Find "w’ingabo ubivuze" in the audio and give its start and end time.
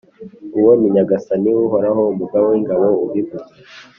2.51-3.53